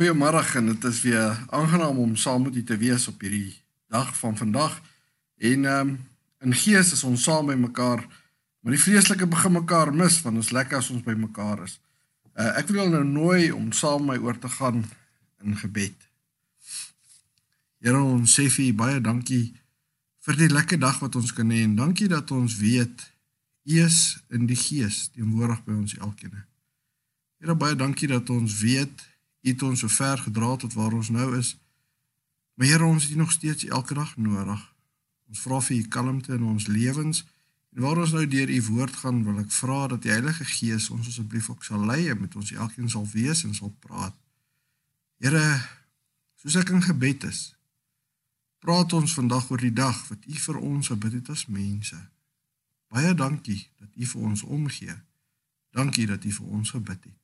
[0.00, 3.60] Goeiemôre en dit is weer aangenaam om saam met u te wees op hierdie
[3.92, 4.82] dag van vandag.
[5.36, 5.98] En ehm um,
[6.38, 8.06] in gees is ons saam by mekaar,
[8.60, 11.74] maar die vreeslike begin mekaar mis van ons lekker as ons by mekaar is.
[12.32, 14.80] Uh, ek wil nou nooi om saam my oor te gaan
[15.44, 16.08] in gebed.
[17.84, 19.52] Here ons sê vir u baie dankie
[20.24, 23.04] vir die lekker dag wat ons kan hê en dankie dat ons weet
[23.68, 26.40] u is in die gees teenwoordig by ons elkeen.
[27.36, 29.09] Here baie dankie dat ons weet
[29.40, 31.56] het ons so ver gedra tot waar ons nou is.
[32.54, 34.74] Maar Here, ons het U nog steeds elke dag nodig.
[35.28, 37.24] Ons vra vir U kalmte in ons lewens.
[37.70, 40.90] En waar ons nou deur U woord gaan, wil ek vra dat die Heilige Gees
[40.90, 44.16] ons asseblief ook sal lei en met ons elkeen sal wees en sal praat.
[45.22, 45.44] Here,
[46.42, 47.40] soos ek in gebed is,
[48.60, 51.96] praat ons vandag oor die dag wat U vir ons gebid het as mense.
[52.90, 54.96] Baie dankie dat U vir ons omgee.
[55.70, 57.19] Dankie dat U vir ons gebid het.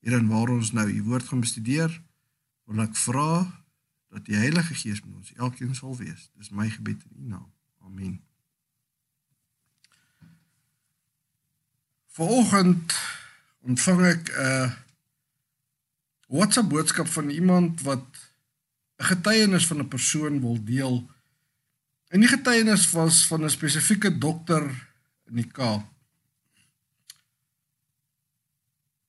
[0.00, 2.02] Here en waar ons nou u woord gaan bestudeer,
[2.64, 3.30] wil ek vra
[4.08, 6.30] dat die Heilige Gees met ons elkeen sal wees.
[6.36, 7.48] Dis my gebed in u naam.
[7.84, 8.20] Amen.
[12.18, 12.94] Vanoggend
[13.60, 14.70] ontvang ek 'n uh,
[16.28, 18.06] WhatsApp boodskap van iemand wat
[18.96, 21.10] 'n getuienis van 'n persoon wil deel.
[22.08, 24.62] En die getuienis was van 'n spesifieke dokter
[25.26, 25.97] in die Kaap.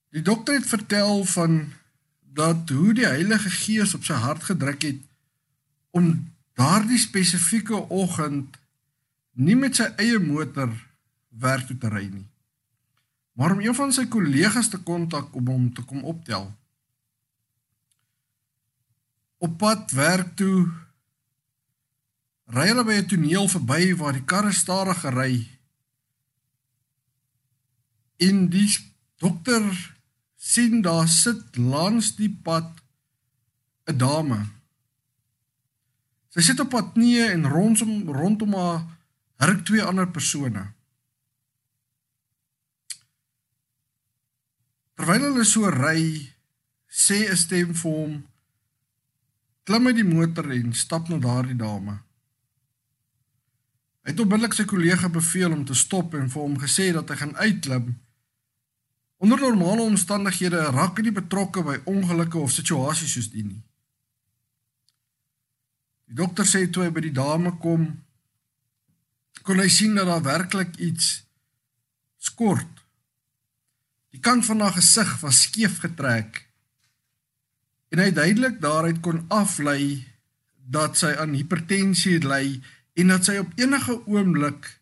[0.10, 1.74] Die dokter het vertel van
[2.34, 5.02] dat hoe die Heilige Gees op sy hart gedruk het
[5.94, 6.10] om
[6.58, 8.58] daardie spesifieke oggend
[9.34, 10.72] nie met sy eie motor
[11.30, 12.26] werk toe te ry nie.
[13.38, 16.50] Maar om een van sy kollegas te kontak om hom te kom optel.
[19.40, 20.68] Op pad werk toe
[22.50, 25.48] ry hulle by 'n toneel verby waar die karre stadig gery.
[28.18, 28.68] In die
[29.22, 29.64] dokter
[30.50, 32.82] sien daar sit langs die pad
[33.86, 34.40] 'n dame.
[36.34, 38.82] Sy sit op pad knieë en rondom rondom haar
[39.44, 40.64] hurk twee ander persone.
[44.96, 46.04] Terwyl hulle so ry,
[47.06, 48.14] sê 'n stem vir hom:
[49.64, 51.96] "Klim uit die motor en stap na daardie dame."
[54.04, 57.16] Hy het onmiddellik sy kollega beveel om te stop en vir hom gesê dat hy
[57.16, 58.00] gaan uitklim
[59.20, 63.60] Onder normale omstandighede raak hy nie betrokke by ongelukke of situasies soos die nie.
[66.08, 67.84] Die dokter sê toe hy by die dame kom,
[69.44, 71.12] kon hy sien dat daar werklik iets
[72.16, 72.80] skort.
[74.16, 76.46] Die kant van haar gesig was skeef getrek.
[77.92, 80.06] En hy duidelik daaruit kon aflei
[80.70, 82.60] dat sy aan hipertensie ly
[82.96, 84.76] en dat sy op enige oomblik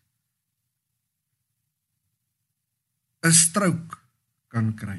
[3.26, 3.97] 'n strook
[4.52, 4.98] kan kry.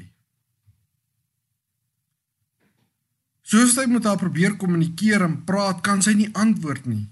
[3.50, 7.08] Soos hy met haar probeer kommunikeer en praat, kan sy nie antwoord nie.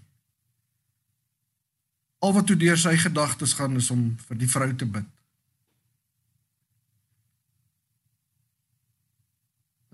[2.22, 5.08] Al wat toe deur sy gedagtes gaan is om vir die vrou te bid.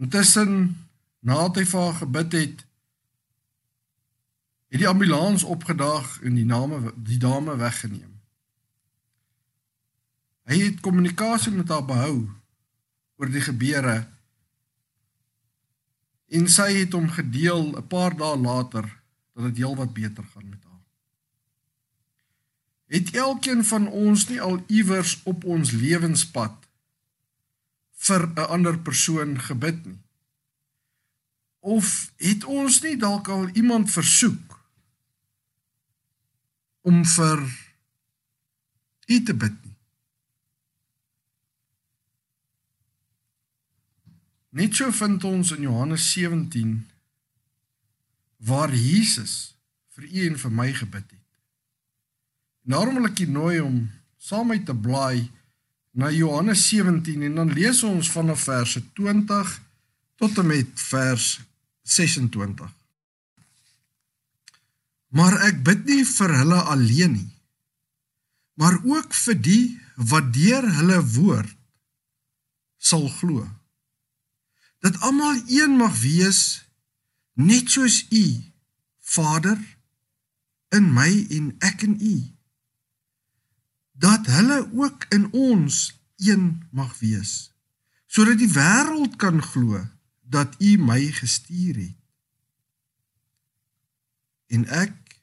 [0.04, 0.74] Intussen
[1.24, 2.64] nadat hy vir haar gebid het,
[4.74, 8.13] het die ambulans opgedaag en die name die dame weggeneem.
[10.44, 12.26] Hy het kommunikasie met haar behou
[13.16, 14.02] oor die gebeure
[16.34, 18.84] en sy het hom gedeel 'n paar dae later
[19.34, 20.82] dat dit heelwat beter gaan met haar.
[22.86, 26.56] Het elkeen van ons nie al iewers op ons lewenspad
[28.06, 30.00] vir 'n ander persoon gebid nie?
[31.60, 34.60] Of het ons nie dalk al iemand versoek
[36.80, 37.38] om vir
[39.06, 39.76] u te bid nie?
[44.54, 46.74] Net so vind ons in Johannes 17
[48.46, 49.56] waar Jesus
[49.96, 51.22] vir u en vir my gebid het.
[52.62, 53.80] Daarom wil ek u nooi om
[54.14, 55.26] saam met te blaai
[55.98, 59.56] na Johannes 17 en dan lees ons vanaf verse 20
[60.22, 61.26] tot en met vers
[61.82, 62.70] 26.
[65.18, 67.32] Maar ek bid nie vir hulle alleen nie,
[68.54, 69.66] maar ook vir die
[69.98, 71.58] wat deur hulle woord
[72.78, 73.42] sal glo
[74.84, 76.40] dat almal een mag wees
[77.32, 78.24] net soos u
[79.00, 79.58] Vader
[80.68, 82.16] in my en ek in u.
[83.92, 87.52] Dat hulle ook in ons een mag wees
[88.06, 89.80] sodat die wêreld kan glo
[90.22, 91.96] dat u my gestuur het.
[94.46, 95.18] En ek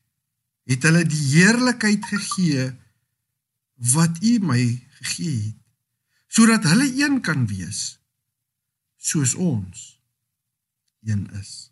[0.67, 2.67] het hulle die heerlikheid gegee
[3.93, 4.63] wat u my
[4.97, 5.57] gegee het
[6.27, 8.00] sodat hulle een kan wees
[9.01, 9.88] soos ons.
[11.01, 11.71] een is.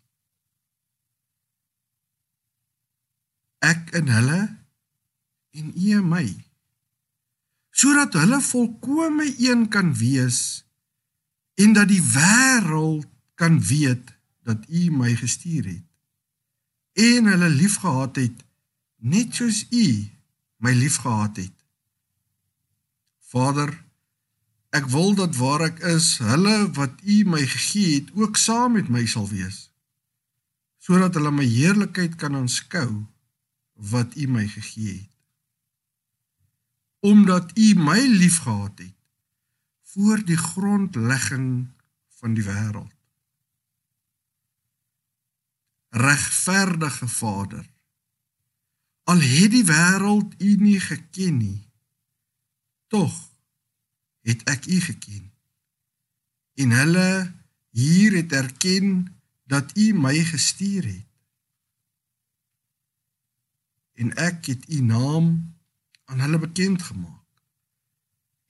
[3.62, 4.40] Ek in hulle
[5.54, 6.26] en U in my
[7.80, 10.40] sodat hulle volkome een kan wees
[11.54, 13.06] en dat die wêreld
[13.38, 14.10] kan weet
[14.44, 15.86] dat U my gestuur het
[17.14, 18.42] en hulle liefgehad het
[19.00, 19.86] net soos U
[20.60, 21.52] my liefgehad het.
[23.18, 23.84] Vader,
[24.70, 28.88] ek wil dat waar ek is, hulle wat U my gegee het, ook saam met
[28.88, 29.70] my sal wees,
[30.78, 33.06] sodat hulle my heerlikheid kan aanskou
[33.90, 35.08] wat U my gegee het.
[37.00, 38.96] Omdat U my liefgehad het
[39.90, 41.66] voor die grondlegging
[42.20, 42.94] van die wêreld
[45.90, 47.66] regverdige Vader.
[49.04, 51.68] Al het die wêreld U nie geken nie,
[52.86, 53.29] tog
[54.20, 55.32] het ek U geken.
[56.54, 57.32] En hulle
[57.70, 61.06] hier het erken dat U my gestuur het.
[63.94, 65.54] En ek het U naam
[66.04, 67.20] aan hulle bekend gemaak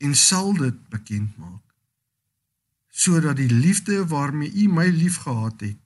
[0.00, 1.67] en sal dit bekend maak
[2.90, 5.82] sodat die liefde waarmee U my liefgehad het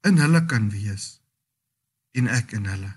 [0.00, 1.06] in hulle kan wees
[2.12, 2.92] en ek in hulle.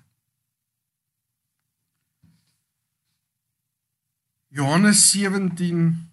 [4.50, 6.10] Johannes 17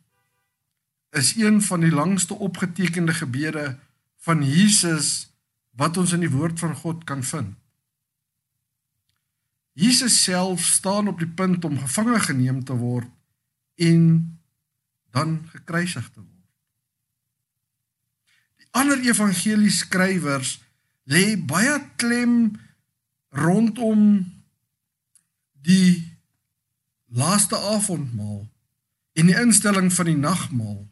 [1.11, 3.79] is een van die langste opgetekende gebede
[4.17, 5.33] van Jesus
[5.71, 7.55] wat ons in die woord van God kan vind.
[9.73, 13.09] Jesus self staan op die punt om gevange geneem te word
[13.75, 14.01] en
[15.11, 16.33] dan gekruisig te word.
[18.57, 20.59] Die ander evangelie skrywers
[21.05, 22.57] lê baie klem
[23.29, 24.25] rondom
[25.53, 26.06] die
[27.07, 28.49] laaste avondmaal
[29.13, 30.89] en die instelling van die nagmaal.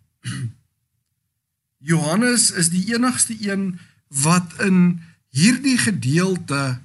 [1.91, 3.79] Johannes is die enigste een
[4.09, 5.03] wat in
[5.35, 6.81] hierdie gedeelte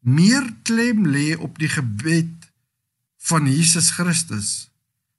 [0.00, 2.50] meer klem lê op die gebed
[3.28, 4.68] van Jesus Christus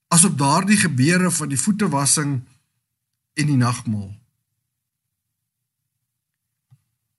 [0.09, 2.39] as op daardie gebeure van die voetewassing
[3.33, 4.09] en die nagmaal.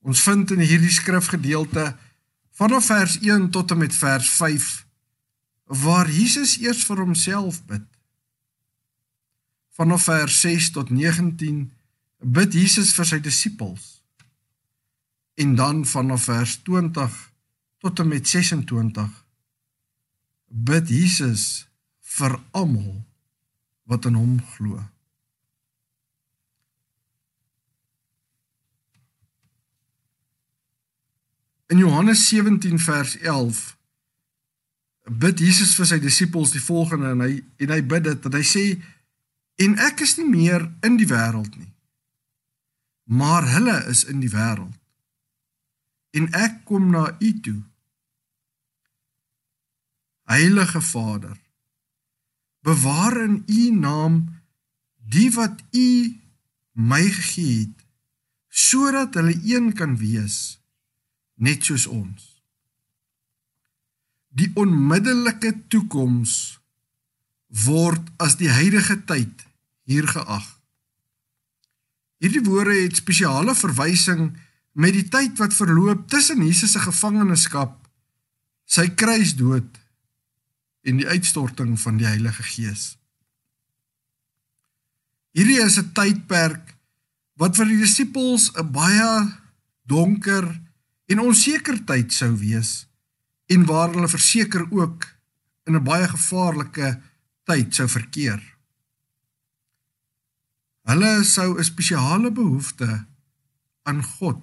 [0.01, 1.93] Ons vind in hierdie skrifgedeelte
[2.59, 4.71] vanaf vers 1 tot en met vers 5
[5.71, 7.87] waar Jesus eers vir homself bid.
[9.79, 11.71] Vanaf vers 6 tot 19
[12.19, 14.03] bid Jesus vir sy disippels.
[15.39, 17.15] En dan vanaf vers 20
[17.79, 19.15] tot en met 26
[20.51, 21.69] bid Jesus
[22.19, 23.05] vir almal
[23.87, 24.83] wat in hom glo.
[31.71, 33.79] In Johannes 17 vers 11
[35.11, 37.33] bid Jesus vir sy disippels die volgende en hy
[37.65, 38.65] en hy bid dit dat hy sê
[39.61, 41.71] en ek is nie meer in die wêreld nie
[43.11, 44.77] maar hulle is in die wêreld
[46.15, 47.59] en ek kom na u toe
[50.31, 51.35] Heilige Vader
[52.63, 54.23] bewaar in u naam
[55.11, 56.21] die wat u
[56.73, 57.87] my gegee het
[58.51, 60.61] sodat hulle een kan wees
[61.35, 62.40] net soos ons.
[64.31, 66.61] Die onmiddellike toekoms
[67.67, 69.47] word as die huidige tyd
[69.91, 70.47] hier geag.
[72.23, 74.31] Hierdie woorde het spesiale verwysing
[74.79, 77.75] met die tyd wat verloop tussen Jesus se gevangenskap,
[78.71, 79.81] sy kruisdood
[80.87, 82.95] en die uitstorting van die Heilige Gees.
[85.35, 86.77] Hierdie is 'n tydperk
[87.35, 89.41] wat vir die disippels 'n baie
[89.83, 90.47] donker
[91.09, 92.87] en onseker tyd sou wees
[93.51, 95.07] en waar hulle verseker ook
[95.67, 97.01] in 'n baie gevaarlike
[97.45, 98.41] tyd sou verkeer.
[100.91, 103.07] Hulle sou 'n spesiale behoefte
[103.83, 104.43] aan God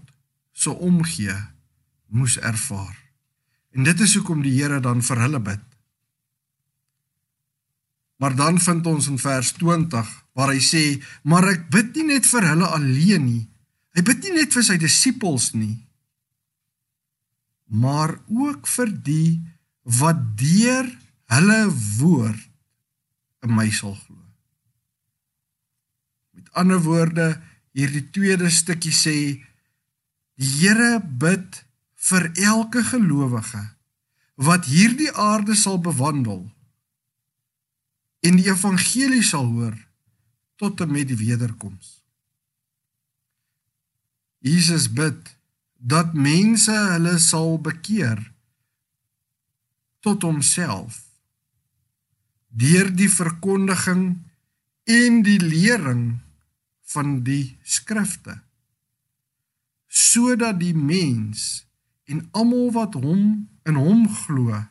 [0.52, 1.38] se omgee
[2.08, 2.98] moes ervaar.
[3.72, 5.66] En dit is hoekom die Here dan vir hulle bid.
[8.18, 12.26] Maar dan vind ons in vers 20 waar hy sê, "Maar ek bid nie net
[12.26, 13.50] vir hulle alleen nie.
[13.94, 15.87] Hy bid nie net vir sy disippels nie,
[17.68, 19.32] maar ook vir die
[20.00, 20.88] wat deur
[21.32, 21.62] hulle
[22.00, 22.44] woord
[23.44, 24.20] in my sal glo.
[26.36, 27.28] Met ander woorde,
[27.76, 29.18] hierdie tweede stukkie sê
[30.38, 31.64] die Here bid
[32.08, 33.64] vir elke gelowige
[34.38, 36.44] wat hierdie aarde sal bewandel
[38.22, 39.76] en die evangelie sal hoor
[40.62, 41.98] tot en met die wederkoms.
[44.46, 45.37] Jesus bid
[45.78, 48.22] dat mense hulle sal bekeer
[50.06, 51.04] tot homself
[52.48, 54.06] deur die verkondiging
[54.88, 56.20] en die lering
[56.94, 58.40] van die skrifte
[59.88, 61.68] sodat die mens
[62.08, 63.24] en almal wat hom
[63.68, 64.64] in hom glo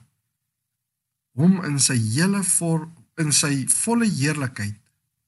[1.37, 2.87] hom in sy hele voor
[3.21, 4.77] in sy volle heerlikheid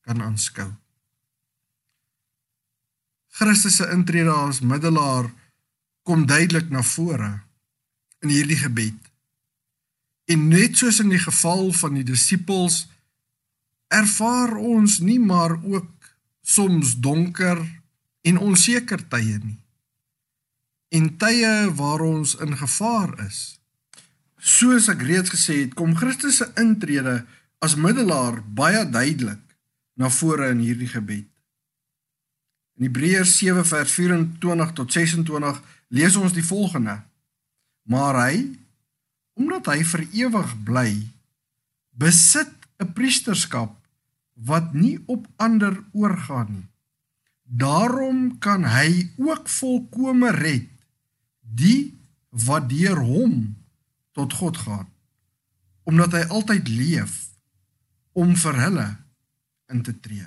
[0.08, 0.68] kan aanskou.
[3.38, 5.28] Christus se intrede as middelaar
[6.08, 7.34] kom duidelik na vore
[8.24, 8.96] in hierdie gebed.
[10.32, 12.86] En net soos in die geval van die disippels
[13.92, 16.08] ervaar ons nie maar ook
[16.40, 17.60] soms donker
[18.24, 19.60] en onseker tye nie.
[20.96, 23.60] En tye waar ons in gevaar is.
[24.40, 27.20] Soos ek reeds gesê het, kom Christus se intrede
[27.60, 29.44] as middelaar baie duidelik
[30.00, 31.28] na vore in hierdie gebed.
[32.78, 37.00] In Hebreërs 7 vers 24 tot 26 lees ons die volgende:
[37.88, 38.34] Maar hy,
[39.38, 40.90] omdat hy vir ewig bly,
[41.90, 43.74] besit 'n priesterskap
[44.34, 46.66] wat nie op ander oorgaan nie.
[47.42, 50.68] Daarom kan hy ook volkome red
[51.40, 51.96] die
[52.30, 53.56] wat deur hom
[54.12, 54.86] tot God gaan
[55.88, 57.14] omdat hy altyd leef
[58.12, 58.88] om vir hulle
[59.72, 60.26] in te tree.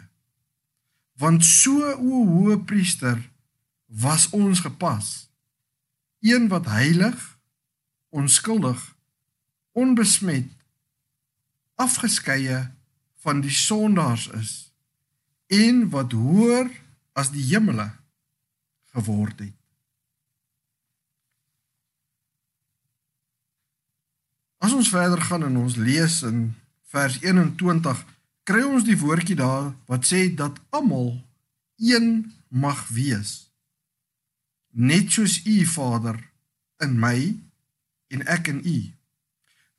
[1.22, 3.20] Want so o hoë priester
[3.86, 5.30] was ons gepas.
[6.22, 7.40] Een wat heilig,
[8.10, 8.96] onskuldig,
[9.72, 10.52] onbesmet,
[11.76, 12.72] afgeskeie
[13.22, 14.74] van die sondaars is
[15.48, 16.70] en wat hoër
[17.18, 17.90] as die hemele
[18.94, 19.58] geword het.
[24.62, 26.54] As ons verder gaan en ons lees in
[26.94, 28.06] vers 21
[28.46, 31.16] kry ons die woordjie daar wat sê dat almal
[31.82, 33.51] een mag wees.
[34.72, 36.18] Net soos U Vader
[36.84, 37.36] in my
[38.12, 38.80] en ek in U.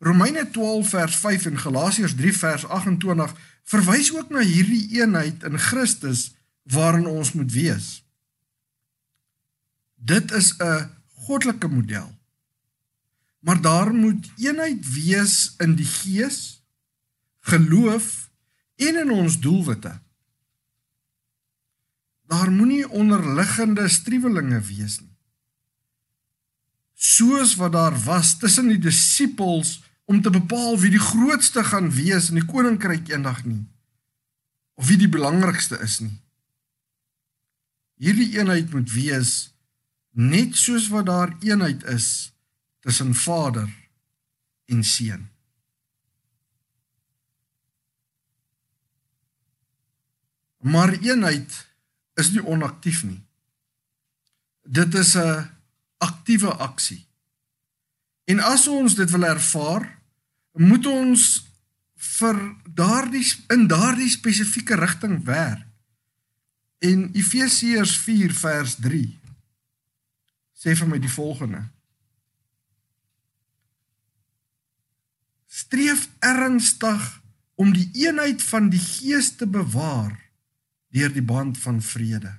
[0.03, 3.35] Romeine 12 vers 5 en Galasiërs 3 vers 28
[3.73, 6.33] verwys ook na hierdie eenheid in Christus
[6.63, 8.03] waarin ons moet wees.
[9.95, 10.91] Dit is 'n
[11.27, 12.19] goddelike model.
[13.39, 16.63] Maar daar moet eenheid wees in die gees,
[17.41, 18.31] geloof
[18.77, 20.01] en in ons doelwitte.
[22.33, 25.11] Daar moenie onderliggende striwelinge wees nie.
[26.95, 32.31] Soos wat daar was tussen die disippels om te bepaal wie die grootste gaan wees
[32.31, 33.65] in die koninkryk eendag nie
[34.81, 36.15] of wie die belangrikste is nie.
[38.01, 39.33] Hierdie eenheid moet wees
[40.17, 42.07] net soos wat daar eenheid is
[42.81, 43.69] tussen Vader
[44.73, 45.29] en Seun.
[50.63, 51.61] Maar eenheid
[52.15, 53.23] is nie onaktief nie.
[54.63, 55.51] Dit is 'n
[55.99, 57.07] aktiewe aksie.
[58.25, 59.99] En as ons dit wil ervaar,
[60.53, 61.51] moet ons
[61.95, 62.39] vir
[62.75, 65.67] daardie in daardie spesifieke rigting werk.
[66.79, 69.21] En Efesiërs 4 vers 3
[70.53, 71.63] sê vir my die volgende:
[75.47, 77.23] Streef ernstig
[77.55, 80.22] om die eenheid van die Gees te bewaar
[80.93, 82.33] deur die band van vrede.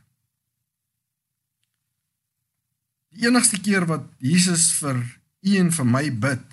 [3.14, 5.02] Die enigste keer wat Jesus vir
[5.44, 6.44] u en vir my bid,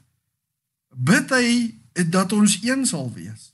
[0.90, 3.50] bid hy dat ons een sal wees.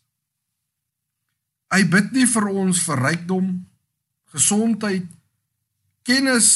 [1.75, 3.51] Hy bid nie vir ons vir rykdom,
[4.35, 5.07] gesondheid,
[6.07, 6.51] kennis,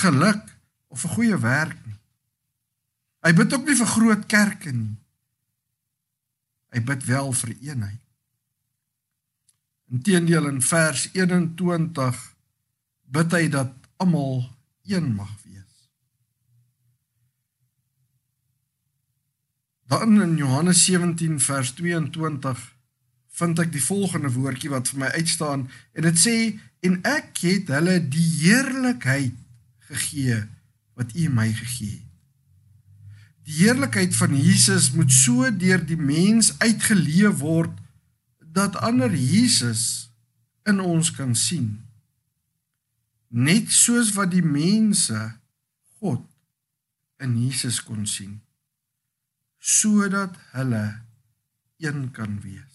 [0.00, 0.44] geluk
[0.88, 1.98] of 'n goeie werk nie.
[3.24, 4.96] Hy bid ook nie vir groot kerke nie.
[6.72, 8.03] Hy bid wel vir eenheid.
[9.94, 12.20] Inteendeel in vers 21
[13.14, 14.40] bid hy dat almal
[14.90, 15.74] een mag wees.
[19.86, 22.64] Dan in Johannes 17 vers 22
[23.38, 26.34] vind ek die volgende woordjie wat vir my uitstaan en dit sê
[26.86, 29.38] en ek het hulle die heerlikheid
[29.92, 30.40] gegee
[30.98, 32.10] wat U my gegee het.
[33.44, 37.83] Die heerlikheid van Jesus moet so deur die mens uitgeleef word
[38.54, 40.10] dat ander Jesus
[40.62, 41.82] in ons kan sien.
[43.28, 45.18] Net soos wat die mense
[45.98, 46.22] God
[47.22, 48.40] in Jesus kon sien
[49.64, 50.82] sodat hulle
[51.80, 52.74] een kan wees.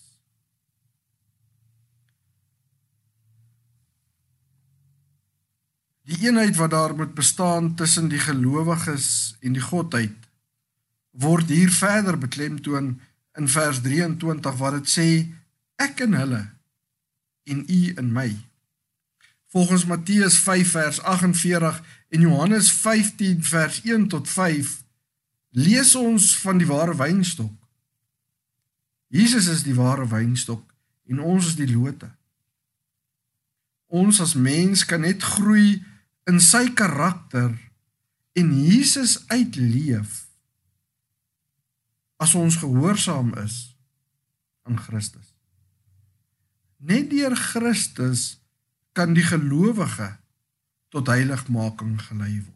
[6.09, 10.17] Die eenheid wat daar moet bestaan tussen die gelowiges en die godheid
[11.21, 12.95] word hier verder beklemtoon
[13.38, 15.09] in vers 23 waar dit sê
[15.79, 16.43] ek in hulle
[17.50, 18.29] en u in my.
[19.50, 24.75] Volgens Matteus 5 vers 48 en Johannes 15 vers 1 tot 5
[25.50, 27.55] lees ons van die ware wynstok.
[29.07, 30.62] Jesus is die ware wynstok
[31.09, 32.12] en ons is die lote.
[33.89, 35.79] Ons as mens kan net groei
[36.29, 37.55] in sy karakter
[38.38, 40.27] en Jesus uitleef
[42.21, 43.55] as ons gehoorsaam is
[44.69, 45.28] aan Christus.
[46.79, 48.39] Net deur Christus
[48.95, 50.13] kan die gelowige
[50.89, 52.55] tot heiligmaking gelei word.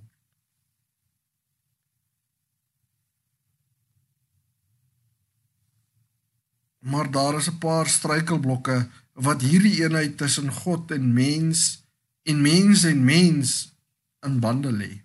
[6.83, 11.83] Maar daar is 'n paar struikelblokke wat hierdie eenheid tussen God en mens
[12.23, 13.75] en mens en mens
[14.19, 15.03] in bande lê.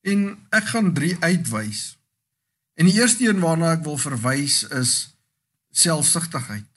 [0.00, 1.98] En ek gaan 3 uitwys.
[2.74, 5.16] En die eerste een waarna ek wil verwys is
[5.70, 6.73] selfsugtigheid.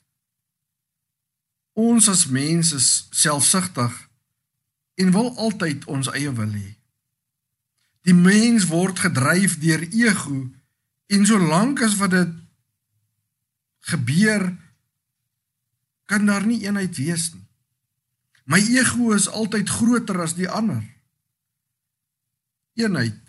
[1.78, 3.94] Ons as mense is selfsugtig
[4.98, 6.70] en wil altyd ons eie wil hê.
[8.02, 10.40] Die mens word gedryf deur ego
[11.14, 12.32] en solank as wat dit
[13.92, 14.48] gebeur
[16.08, 17.44] kan daar nie eenheid wees nie.
[18.48, 20.82] My ego is altyd groter as die ander.
[22.80, 23.20] Eenheid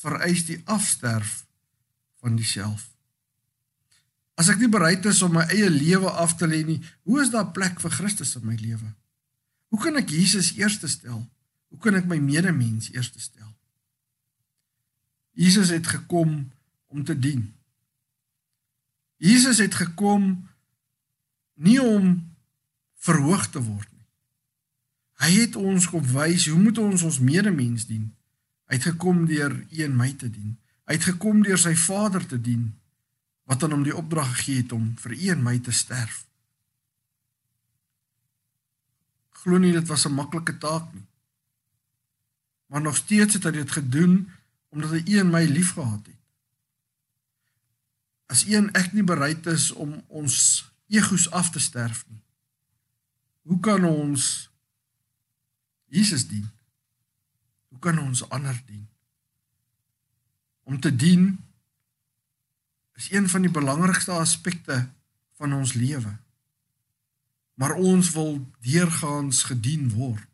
[0.00, 1.46] vereis die afsterf
[2.20, 2.90] van diself.
[4.40, 7.28] As ek nie bereid is om my eie lewe af te lê nie, hoe is
[7.32, 8.88] daar plek vir Christus in my lewe?
[9.68, 11.20] Hoe kan ek Jesus eerste stel?
[11.68, 13.50] Hoe kan ek my medemens eerste stel?
[15.36, 16.48] Jesus het gekom
[16.88, 17.50] om te dien.
[19.20, 20.32] Jesus het gekom
[21.60, 22.16] nie om
[23.04, 24.06] verhoog te word nie.
[25.20, 28.08] Hy het ons kom wys hoe moet ons ons medemens dien?
[28.72, 30.56] Hy het gekom deur een my te dien.
[30.88, 32.70] Hy het gekom deur sy Vader te dien
[33.50, 36.22] wat aan hom die opdrag gegee het om vir een my te sterf.
[39.42, 41.06] Glo nie dit was 'n maklike taak nie.
[42.66, 44.30] Maar nog steeds het hy dit gedoen
[44.68, 46.20] omdat hy een my liefgehad het.
[48.26, 52.22] As een ek nie bereid is om ons egos af te sterf nie.
[53.42, 54.50] Hoe kan ons
[55.86, 56.50] Jesus dien?
[57.68, 58.90] Hoe kan ons ander dien?
[60.70, 61.44] om te dien
[63.00, 64.82] is een van die belangrikste aspekte
[65.40, 66.12] van ons lewe.
[67.54, 70.26] Maar ons wil deurgaans gedien word.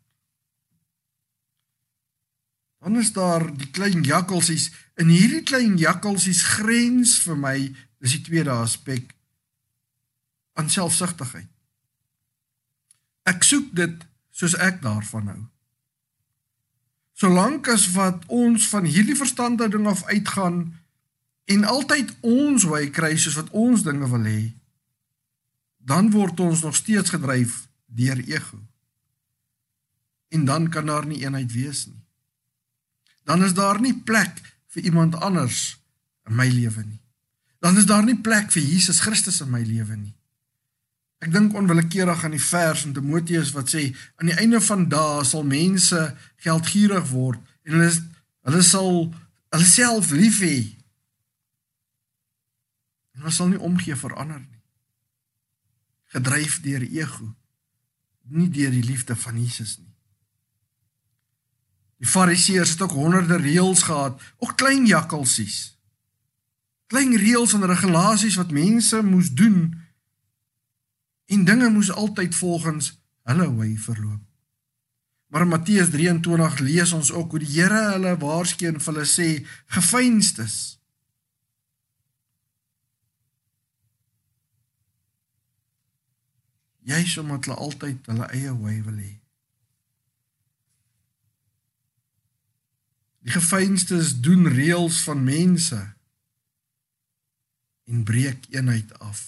[2.83, 4.71] Dan is daar die klein jakkalsies.
[4.99, 7.55] In hierdie klein jakkalsies grens vir my,
[8.03, 9.15] dis die tweede aspek
[10.59, 11.47] aan selfsugtigheid.
[13.27, 15.43] Ek soek dit soos ek daarvan hou.
[17.17, 20.59] Solank as wat ons van hierdie verstandhouding af uitgaan
[21.47, 24.41] en altyd ons wy kry soos wat ons dinge wil hê,
[25.87, 28.59] dan word ons nog steeds gedryf deur ego.
[30.35, 32.03] En dan kan daar nie eenheid wees nie.
[33.23, 34.41] Dan is daar nie plek
[34.75, 35.79] vir iemand anders
[36.27, 37.01] in my lewe nie.
[37.59, 40.13] Dan is daar nie plek vir Jesus Christus in my lewe nie.
[41.23, 43.87] Ek dink onwillekeurig aan die vers in Timoteus wat sê
[44.21, 46.01] aan die einde van dae sal mense
[46.45, 47.89] geldgierig word en hulle
[48.47, 48.91] hulle sal
[49.55, 50.59] hulle self lief hê.
[53.17, 54.61] En hulle sal nie omgee vir ander nie.
[56.13, 57.31] Gedryf deur ego,
[58.29, 59.95] nie deur die liefde van Jesus nie.
[61.97, 65.79] Die Fariseërs het ook honderde reëls gehad, ook klein jakkalsies.
[66.93, 69.73] Klein reëls en regulasies wat mense moes doen
[71.27, 72.93] en dinge moes altyd volgens
[73.27, 74.21] hulle wy verloop.
[75.27, 79.27] Maar in Matteus 23 lees ons ook hoe die Here hulle waarsku en hulle sê
[79.75, 80.76] gefeinstes.
[86.87, 89.13] Jy's omdat hulle altyd hulle eie wy wil hê.
[93.27, 95.79] Die gefeinstes doen reëls van mense
[97.91, 99.25] en breek eenheid af.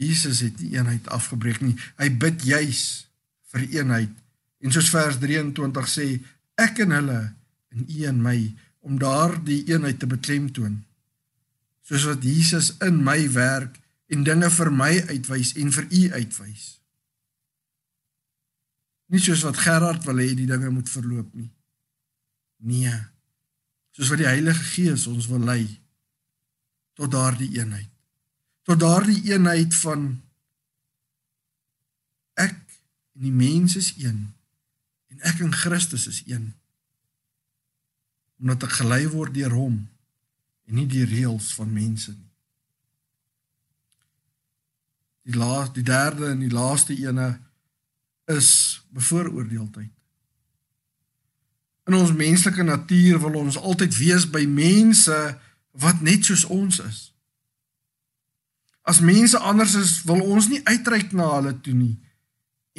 [0.00, 1.76] Jesus het die eenheid afgebreek nie.
[2.00, 2.84] Hy bid juis
[3.52, 4.12] vir eenheid.
[4.60, 6.06] En soos vers 23 sê,
[6.60, 7.20] ek en hulle
[7.72, 8.38] en u en my
[8.84, 10.82] om daardie eenheid te beklemtoon.
[11.88, 13.79] Soos wat Jesus in my werk
[14.10, 16.66] en dinge vir my uitwys en vir u uitwys.
[19.10, 21.50] Nie soos wat Gerard wil hê die dinge moet verloop nie.
[22.62, 22.94] Nee.
[23.94, 25.64] Soos wat die Heilige Gees ons wil lei
[27.00, 27.88] tot daardie eenheid
[28.68, 30.08] tot daardie eenheid van
[32.38, 32.56] ek
[33.16, 34.20] en die mens is een
[35.10, 36.50] en ek en Christus is een
[38.40, 39.80] omdat ek gelei word deur hom
[40.68, 42.29] en nie die reëls van mense nie
[45.30, 47.30] die laaste die derde en die laaste ene
[48.30, 48.50] is
[48.96, 49.94] bevooroordeeldheid
[51.90, 55.20] in ons menslike natuur wil ons altyd wees by mense
[55.86, 57.06] wat net soos ons is
[58.90, 61.98] As mense anders is, wil ons nie uitreik na hulle toe nie.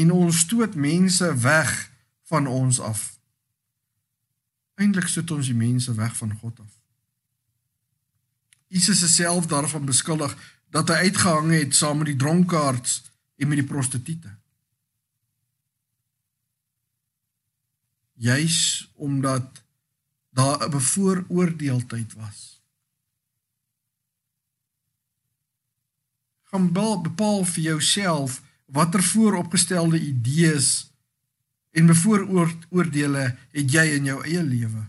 [0.02, 1.92] en ons stoot mense weg
[2.32, 3.20] van ons af.
[4.80, 6.72] Eindelik stoot ons die mense weg van God af.
[8.72, 10.32] Jesus is self daarvan beskuldig
[10.72, 13.02] dat hy uitgehang het saam met die dronkaards
[13.38, 14.38] en met die prostituie.
[18.22, 19.64] Juis omdat
[20.30, 22.62] daar 'n bevooroordeeldheid was.
[26.44, 30.92] Gaan bepaal vir jouself watter vooropgestelde idees
[31.72, 34.86] en bevooroordeele het jy in jou eie lewe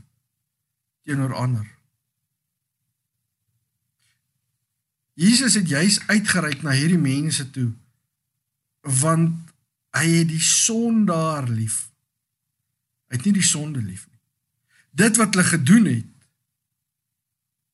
[1.02, 1.81] teenoor ander.
[5.14, 7.70] Jesus het juis uitgereik na hierdie mense toe
[8.82, 9.52] want
[9.94, 11.84] hy het die sondaar lief.
[13.06, 14.18] Hy het nie die sonde lief nie.
[14.90, 16.08] Dit wat hulle gedoen het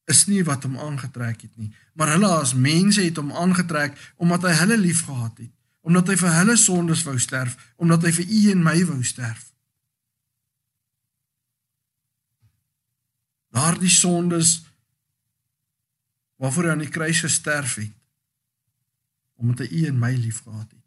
[0.09, 4.47] is nie wat hom aangetrek het nie, maar hulle as mense het hom aangetrek omdat
[4.49, 5.53] hy hulle liefgehad het,
[5.85, 9.43] omdat hy vir hulle sondes wou sterf, omdat hy vir u en my wou sterf.
[13.53, 14.63] Daardie sondes
[16.39, 17.95] waarvoor hy aan die kruis gesterf het,
[19.39, 20.85] omdat hy en my liefgehad het.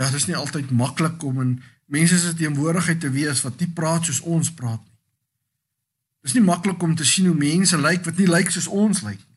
[0.00, 1.58] Ja, dit is nie altyd maklik om in
[1.92, 4.96] mense se teenwoordigheid te wees wat nie praat soos ons praat nie.
[6.20, 9.02] Dit is nie maklik om te sien hoe mense lyk wat nie lyk soos ons
[9.04, 9.28] lyk nie.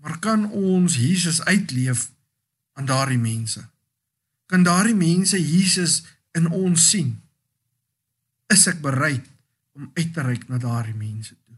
[0.00, 2.08] Maar kan ons Jesus uitleef
[2.72, 3.60] aan daardie mense?
[4.48, 7.20] Kan daardie mense Jesus in ons sien?
[8.48, 9.28] Is ek bereid
[9.72, 11.56] om uit te reik na daardie mense toe?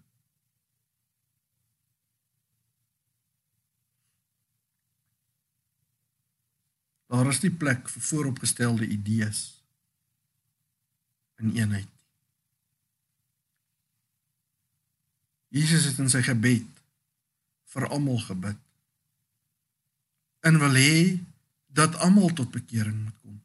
[7.12, 9.40] Daar is nie plek vir vooropgestelde idees
[11.36, 11.88] in eenheid.
[15.52, 16.68] Jesus het in sy gebed
[17.74, 18.56] vir almal gebid.
[20.48, 20.94] En wil hê
[21.68, 23.36] dat almal tot bekering moet kom.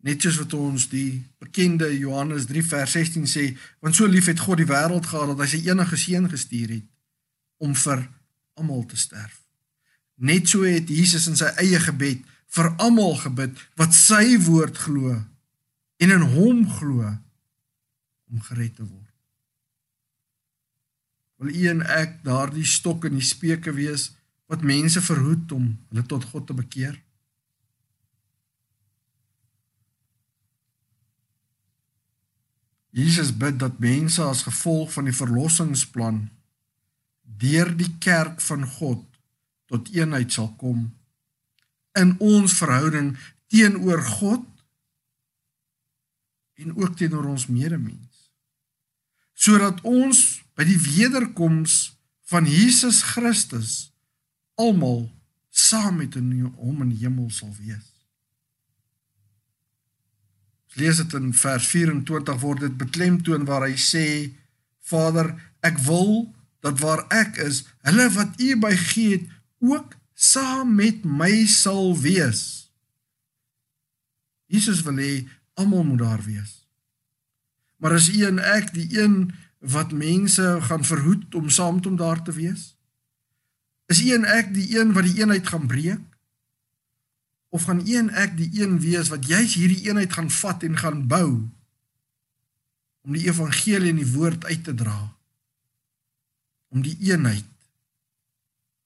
[0.00, 3.44] Net soos wat ons die bekende Johannes 3 vers 16 sê,
[3.84, 6.86] want so lief het God die wêreld gehad dat hy sy enige seun gestuur het
[7.60, 8.06] om vir
[8.56, 9.42] almal te sterf.
[10.20, 12.24] Net so het Jesus in sy eie gebed
[12.56, 15.12] vir almal gebid wat sy woord glo
[16.00, 17.04] en in hom glo
[18.30, 19.06] om gered te word.
[21.40, 24.10] Wil u en ek daardie stok in die speuke wees
[24.50, 26.96] wat mense verhoed om hulle tot God te bekeer?
[32.90, 36.24] Jesus bid dat mense as gevolg van die verlossingsplan
[37.40, 39.04] deur die kerk van God
[39.70, 40.88] tot eenheid sal kom
[41.98, 43.14] in ons verhouding
[43.50, 44.46] teenoor God
[46.60, 48.10] en ook teenoor ons medemens
[49.40, 51.94] sodat ons by die wederkoms
[52.30, 53.90] van Jesus Christus
[54.60, 55.08] almal
[55.50, 57.86] saam met hom in die hemel sal wees.
[60.78, 64.06] Lees dit in vers 24 word dit beklemtoon waar hy sê:
[64.86, 65.34] Vader,
[65.66, 66.30] ek wil
[66.60, 69.28] dat waar ek is, hulle wat U by gee het,
[69.64, 72.70] ook saam met my sal wees.
[74.50, 75.12] Jesus wil hê
[75.56, 76.56] almal moet daar wees.
[77.80, 79.30] Maar as U en ek die een
[79.60, 82.74] wat mense gaan verhoed om saam met hom daar te wees?
[83.86, 86.02] Is u en ek die een wat die eenheid gaan breek?
[87.50, 90.78] Of gaan u en ek die een wees wat juis hierdie eenheid gaan vat en
[90.78, 91.30] gaan bou
[93.00, 94.98] om die evangelie en die woord uit te dra?
[96.70, 97.48] Om die eenheid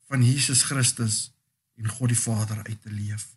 [0.09, 1.35] van Jesus Christus
[1.77, 3.29] en God die Vader uit te leef.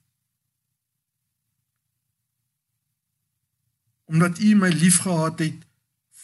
[4.07, 5.65] Omdat u my liefgehad het,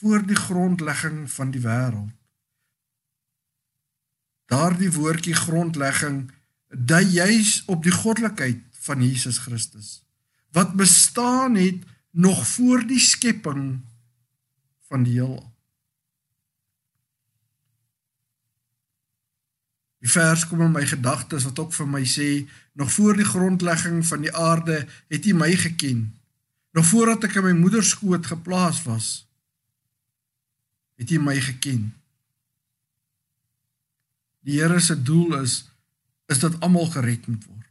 [0.04, 2.12] voor die grondlegging van die wêreld.
[4.52, 6.32] Daardie woordjie grondlegging
[6.68, 10.02] dui juis op die goddelikheid van Jesus Christus
[10.54, 13.82] wat bestaan het nog voor die skepping
[14.88, 15.54] van die heelal.
[20.04, 22.30] Die vers kom in my gedagtes wat ook vir my sê
[22.78, 26.06] nog voor die grondlegging van die aarde het U my geken.
[26.76, 29.08] Nog voordat ek in my moeder skoot geplaas was,
[31.00, 31.94] het jy my geken.
[34.44, 35.64] Die Here se doel is
[36.32, 37.63] is dat almal gered moet word.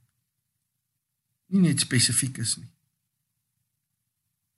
[1.53, 2.69] Nie net spesifiek is nie.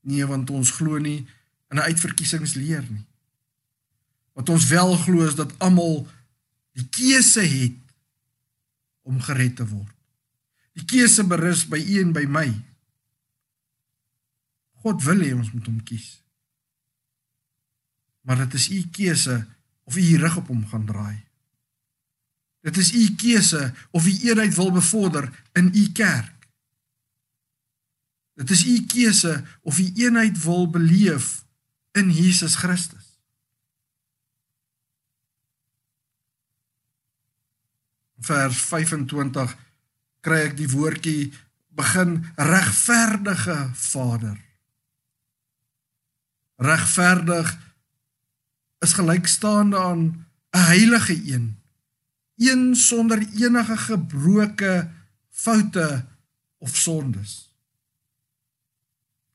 [0.04, 1.26] Nee, want ons glo nie
[1.70, 3.04] in 'n uitverkiesingsleer nie.
[4.32, 6.06] Wat ons wel glo is dat almal
[6.72, 7.78] die keuse het
[9.02, 9.94] om gered te word.
[10.72, 12.48] Die keuse berus by u en by my.
[14.82, 16.24] God wil hê ons moet hom kies
[18.24, 19.46] maar dit is u keuse
[19.82, 21.24] of u rug op hom gaan draai.
[22.60, 26.33] Dit is u keuse of u eenheid wil bevorder in u kerk.
[28.34, 31.44] Dit is u keuse of u eenheid wil beleef
[31.92, 33.20] in Jesus Christus.
[38.18, 39.56] Vers 25
[40.24, 41.32] kry ek die woordjie
[41.74, 44.38] begin regverdige Vader.
[46.56, 47.52] Regverdig
[48.84, 50.02] is gelykstaande aan
[50.50, 51.60] 'n heilige een.
[52.36, 54.90] Een sonder enige gebroke
[55.30, 56.06] foute
[56.58, 57.53] of sondes.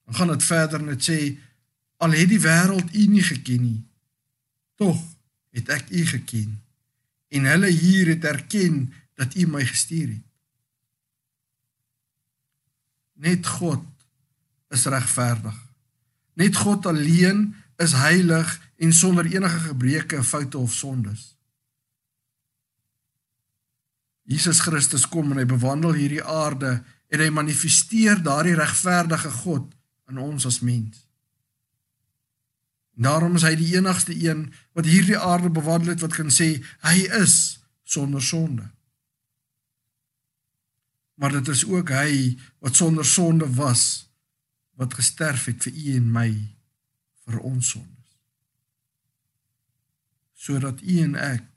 [0.10, 1.20] Dan gaan dit verder en dit sê
[2.02, 3.82] al het die wêreld u nie geken nie,
[4.80, 4.98] tog
[5.54, 6.56] het ek u geken
[7.30, 10.26] en hulle hier het erken dat u my gestuur het.
[13.22, 13.86] Net God
[14.74, 15.58] is regverdig.
[16.34, 21.36] Net God alleen is heilig en sonder enige gebreke, foute of sondes.
[24.24, 29.70] Jesus Christus kom en hy bewandel hierdie aarde en hy manifesteer daardie regverdige God
[30.10, 31.06] in ons as mens.
[33.00, 36.98] Daarom is hy die enigste een wat hierdie aarde bewandel het wat kan sê hy
[37.22, 38.66] is sonder sonde.
[41.20, 44.10] Maar dit is ook hy wat sonder sonde was
[44.80, 46.30] wat gesterf het vir u en my
[47.26, 48.12] vir ons sondes.
[50.40, 51.48] Sodat u en ek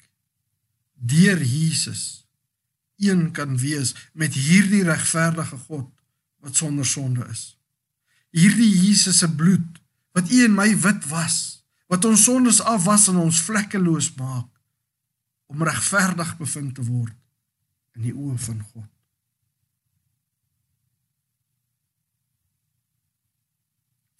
[0.92, 2.22] deur Jesus
[3.02, 5.90] een kan wees met hierdie regverdige God
[6.42, 7.56] wat sonder sonde is.
[8.32, 9.80] Hierdie Jesus se bloed
[10.16, 14.48] wat u en my wit was, wat ons sondes afwas en ons vlekkeloos maak
[15.52, 17.16] om regverdig bevind te word
[17.96, 18.88] in die oë van God.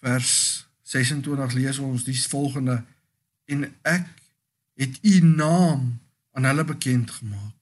[0.03, 0.33] Vers
[0.93, 2.83] 26 lees ons die volgende
[3.49, 4.05] en ek
[4.77, 5.89] het u naam
[6.37, 7.57] aan hulle bekend gemaak.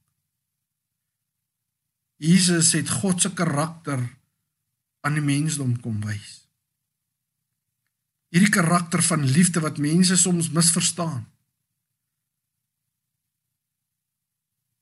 [2.22, 4.04] Jesus het God se karakter
[5.02, 6.41] aan die mensdom kom wys
[8.32, 11.26] hierdie karakter van liefde wat mense soms misverstaan.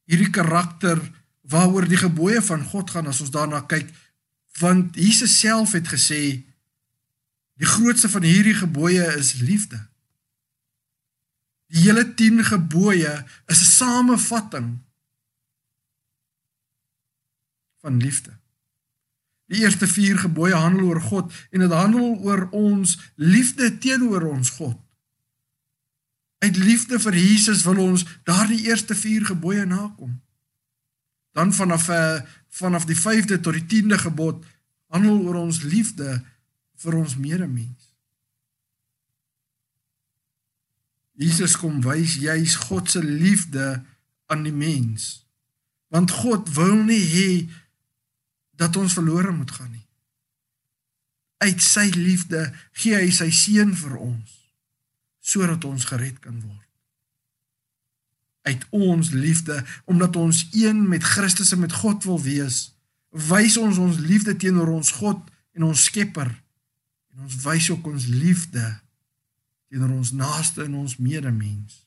[0.09, 1.01] Hierdie karakter
[1.49, 3.89] waaroor die gebooie van God gaan as ons daarna kyk,
[4.61, 6.21] want Jesus self het gesê
[7.59, 9.81] die grootste van hierdie gebooie is liefde.
[11.69, 13.13] Die hele 10 gebooie
[13.49, 14.77] is 'n samevatting
[17.81, 18.37] van liefde.
[19.49, 24.49] Die eerste 4 gebooie handel oor God en dit handel oor ons liefde teenoor ons
[24.59, 24.77] God.
[26.39, 30.19] Uit liefde vir Jesus wil ons daardie eerste 4 gebooie nakom.
[31.33, 34.45] Dan vanaf eh, vanaf die 5de tot die 10de gebod
[34.93, 36.21] handel oor ons liefde
[36.81, 37.89] vir ons medemens.
[41.19, 43.81] Jesus kom wys juis God se liefde
[44.31, 45.25] aan die mens.
[45.91, 47.31] Want God wil nie hê
[48.59, 49.85] dat ons verlore moet gaan nie.
[51.39, 52.41] Uit sy liefde
[52.81, 54.35] gee hy sy seun vir ons
[55.29, 56.67] sodat ons gered kan word.
[58.49, 62.71] Uit ons liefde omdat ons een met Christus en met God wil wees,
[63.29, 65.21] wys ons ons liefde teenoor ons God
[65.55, 66.31] en ons Skepper
[67.13, 68.65] en ons wys ook ons liefde
[69.69, 71.83] teenoor ons naaste en ons medemens.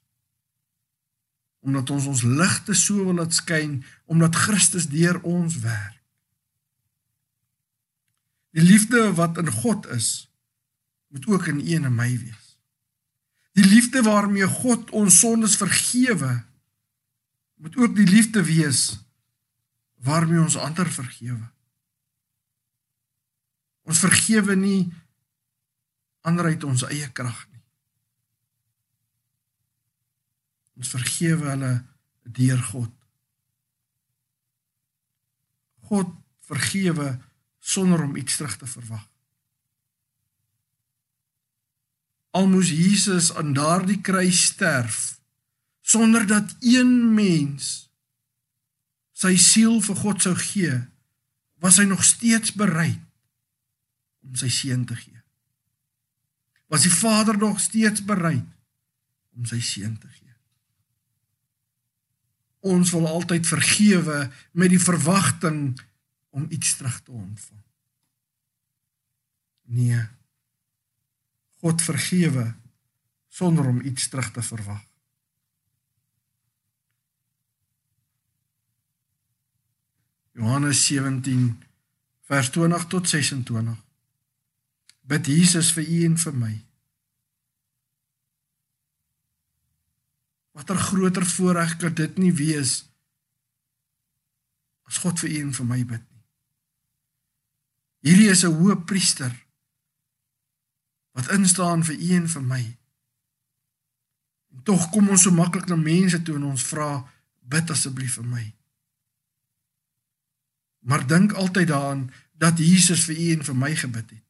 [1.67, 6.02] Omdat ons ons ligte so wil laat skyn omdat Christus deur ons werk.
[8.53, 10.29] Die liefde wat in God is,
[11.13, 12.59] moet ook in een en my wees.
[13.53, 16.45] Die liefde waarmee God ons sondes vergewe,
[17.55, 18.99] moet ook die liefde wees
[20.03, 21.49] waarmee ons ander vergewe.
[23.83, 24.93] Ons vergewe nie
[26.21, 27.63] ander uit ons eie krag nie.
[30.81, 31.73] Ons vergewe hulle
[32.23, 32.93] deur God.
[35.91, 36.11] God
[36.49, 37.13] vergewe
[37.63, 39.07] sonder om iets terug te verwag.
[42.35, 45.21] Al moes Jesus aan daardie kruis sterf
[45.81, 47.91] sonder dat een mens
[49.23, 50.75] sy siel vir God sou gee,
[51.63, 53.03] was hy nog steeds bereid
[54.27, 55.21] om sy seun te gee.
[56.73, 58.49] Was die Vader nog steeds bereid
[59.37, 60.35] om sy seun te gee.
[62.73, 64.19] Ons wil altyd vergewe
[64.59, 65.75] met die verwagting
[66.33, 67.61] om iets terug te ontvang.
[69.63, 70.09] Nee.
[71.61, 72.55] God vergewe
[73.29, 74.85] sonder om iets terug te verwag.
[80.33, 81.63] Johannes 17
[82.21, 83.77] vers 20 tot 26.
[85.01, 86.53] Bid Jesus vir u en vir my.
[90.57, 92.79] Watter groter voorreg kan dit nie wees
[94.89, 96.12] as God vir u en vir my bid.
[98.03, 99.33] Hierdie is 'n hoë priester
[101.15, 102.79] wat instaan vir u en vir my.
[104.51, 106.89] En tog kom ons so maklik na mense toe en ons vra
[107.41, 108.45] bid asseblief vir my.
[110.79, 114.25] Maar dink altyd daaraan dat Jesus vir u en vir my gebid het.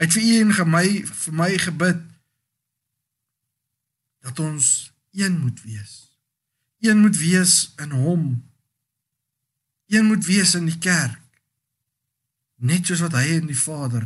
[0.00, 2.00] Hy het vir u en vir my vir my gebid
[4.20, 5.94] dat ons een moet wees.
[6.80, 8.24] Een moet wees in hom.
[9.86, 11.19] Een moet wees in die kerk.
[12.60, 14.04] Net soos wat hy en die Vader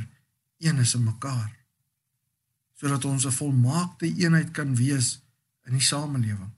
[0.62, 1.50] een is in mekaar.
[2.78, 5.20] Sodat ons 'n volmaakte eenheid kan wees
[5.66, 6.52] in die samelewing.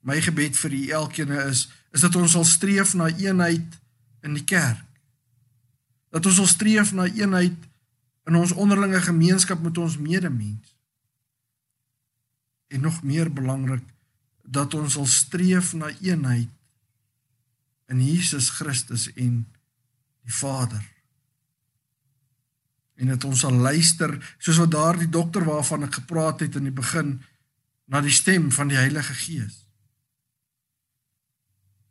[0.00, 3.78] My gebed vir u elkeen is is dat ons sal streef na eenheid
[4.20, 4.84] in die kerk.
[6.10, 7.56] Dat ons sal streef na eenheid
[8.28, 10.76] in ons onderlinge gemeenskap met ons medemens.
[12.68, 13.84] En nog meer belangrik
[14.42, 16.48] dat ons sal streef na eenheid
[17.88, 19.46] in Jesus Christus en
[20.28, 20.84] die Vader.
[23.00, 26.74] En dat ons sal luister soos wat daardie dokter waarvan ek gepraat het in die
[26.74, 27.14] begin
[27.88, 29.62] na die stem van die Heilige Gees.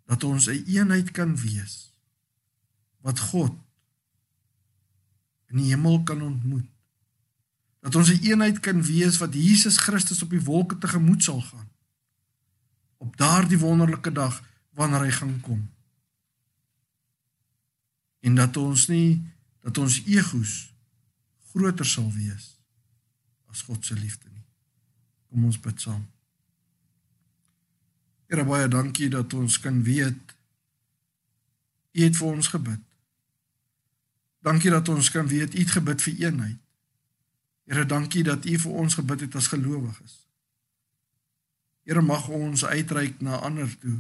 [0.06, 1.90] Dat ons 'n eenheid kan wees
[3.02, 3.56] wat God
[5.50, 6.68] in die hemel kan ontmoet.
[7.80, 11.70] Dat ons 'n eenheid kan wees wat Jesus Christus op die wolke tegemoet sal gaan.
[12.98, 15.77] Op daardie wonderlike dag wanneer hy gaan kom.
[18.28, 19.24] En dat ons nie
[19.64, 20.54] dat ons egos
[21.52, 22.54] groter sal wees
[23.52, 24.44] as God se liefde nie.
[25.32, 26.04] Kom ons bid saam.
[28.28, 30.36] Here baie dankie dat ons kan weet
[31.98, 32.82] U het vir ons gebid.
[34.46, 36.60] Dankie dat ons kan weet U het gebid vir eenheid.
[37.68, 40.20] Here, dankie dat U vir ons gebid het as gelowiges.
[41.88, 43.98] Here, mag ons uitreik na ander toe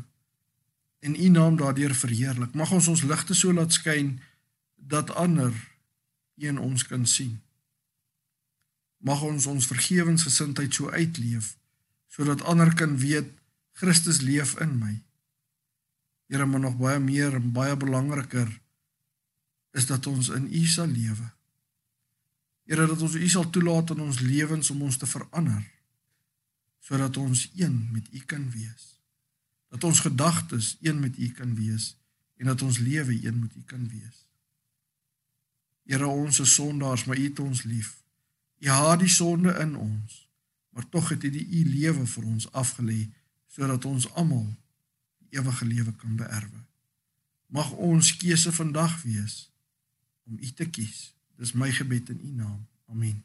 [1.00, 2.54] en U naam daardeur verheerlik.
[2.54, 4.18] Mag ons ons ligte so laat skyn
[4.76, 5.54] dat ander
[6.38, 7.40] een ons kan sien.
[8.98, 11.56] Mag ons ons vergewensgesindheid so uitleef
[12.08, 13.30] sodat ander kan weet
[13.78, 14.96] Christus leef in my.
[16.28, 18.50] Here, maar nog baie meer en baie belangriker
[19.78, 21.30] is dat ons in U sal lewe.
[22.66, 25.64] Here dat ons U sal toelaat in ons lewens om ons te verander
[26.88, 28.97] sodat ons een met U kan wees.
[29.68, 31.98] Dat ons gedagtes een met U kan wees
[32.38, 34.26] en dat ons lewe een met U kan wees.
[35.84, 38.04] Here ons is sondaars, maar U het ons lief.
[38.60, 40.30] U haat die sonde in ons,
[40.70, 43.08] maar tog het U die U lewe vir ons afgelê
[43.48, 44.50] sodat ons almal
[45.18, 46.62] die ewige lewe kan beerwe.
[47.48, 49.48] Mag ons keuse vandag wees
[50.28, 51.14] om U te kies.
[51.38, 52.68] Dis my gebed in U naam.
[52.92, 53.24] Amen.